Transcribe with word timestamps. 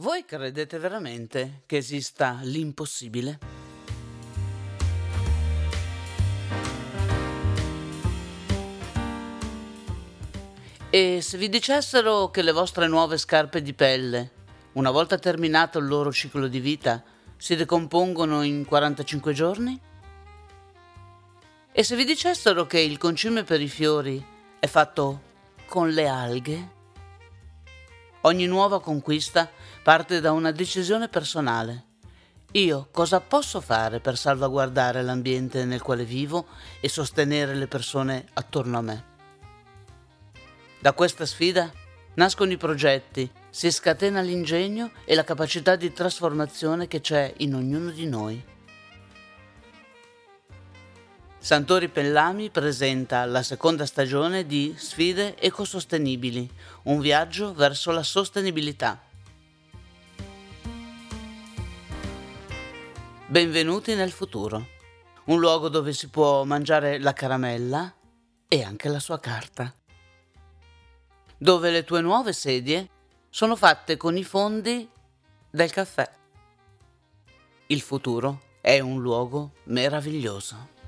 Voi 0.00 0.24
credete 0.24 0.78
veramente 0.78 1.64
che 1.66 1.76
esista 1.76 2.38
l'impossibile? 2.40 3.38
E 10.88 11.20
se 11.20 11.36
vi 11.36 11.50
dicessero 11.50 12.30
che 12.30 12.40
le 12.40 12.52
vostre 12.52 12.86
nuove 12.86 13.18
scarpe 13.18 13.60
di 13.60 13.74
pelle, 13.74 14.30
una 14.72 14.90
volta 14.90 15.18
terminato 15.18 15.78
il 15.78 15.86
loro 15.86 16.10
ciclo 16.10 16.48
di 16.48 16.60
vita, 16.60 17.04
si 17.36 17.54
decompongono 17.54 18.40
in 18.40 18.64
45 18.64 19.34
giorni? 19.34 19.78
E 21.72 21.82
se 21.82 21.94
vi 21.94 22.06
dicessero 22.06 22.64
che 22.64 22.80
il 22.80 22.96
concime 22.96 23.44
per 23.44 23.60
i 23.60 23.68
fiori 23.68 24.24
è 24.58 24.66
fatto 24.66 25.20
con 25.66 25.90
le 25.90 26.08
alghe? 26.08 26.78
Ogni 28.22 28.44
nuova 28.44 28.82
conquista 28.82 29.50
parte 29.82 30.20
da 30.20 30.32
una 30.32 30.50
decisione 30.50 31.08
personale. 31.08 31.84
Io 32.52 32.88
cosa 32.90 33.20
posso 33.20 33.62
fare 33.62 34.00
per 34.00 34.18
salvaguardare 34.18 35.00
l'ambiente 35.02 35.64
nel 35.64 35.80
quale 35.80 36.04
vivo 36.04 36.48
e 36.80 36.88
sostenere 36.90 37.54
le 37.54 37.66
persone 37.66 38.26
attorno 38.34 38.76
a 38.76 38.82
me? 38.82 39.04
Da 40.80 40.92
questa 40.92 41.24
sfida 41.24 41.72
nascono 42.14 42.52
i 42.52 42.58
progetti, 42.58 43.30
si 43.48 43.70
scatena 43.70 44.20
l'ingegno 44.20 44.90
e 45.06 45.14
la 45.14 45.24
capacità 45.24 45.76
di 45.76 45.90
trasformazione 45.90 46.88
che 46.88 47.00
c'è 47.00 47.32
in 47.38 47.54
ognuno 47.54 47.90
di 47.90 48.06
noi. 48.06 48.44
Santori 51.42 51.88
Pellami 51.88 52.50
presenta 52.50 53.24
la 53.24 53.42
seconda 53.42 53.86
stagione 53.86 54.46
di 54.46 54.74
Sfide 54.76 55.38
ecosostenibili, 55.38 56.48
un 56.84 57.00
viaggio 57.00 57.54
verso 57.54 57.90
la 57.90 58.02
sostenibilità. 58.02 59.02
Benvenuti 63.26 63.94
nel 63.94 64.12
futuro, 64.12 64.66
un 65.24 65.40
luogo 65.40 65.68
dove 65.68 65.92
si 65.94 66.08
può 66.08 66.44
mangiare 66.44 66.98
la 66.98 67.14
caramella 67.14 67.92
e 68.46 68.62
anche 68.62 68.88
la 68.88 69.00
sua 69.00 69.18
carta 69.18 69.74
dove 71.42 71.70
le 71.70 71.84
tue 71.84 72.02
nuove 72.02 72.34
sedie 72.34 72.90
sono 73.30 73.56
fatte 73.56 73.96
con 73.96 74.14
i 74.18 74.24
fondi 74.24 74.86
del 75.48 75.70
caffè. 75.70 76.06
Il 77.68 77.80
futuro 77.80 78.42
è 78.60 78.78
un 78.80 79.00
luogo 79.00 79.52
meraviglioso. 79.64 80.79